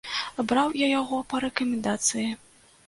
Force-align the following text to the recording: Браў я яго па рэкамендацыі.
Браў 0.51 0.73
я 0.79 0.87
яго 1.01 1.21
па 1.35 1.43
рэкамендацыі. 1.47 2.29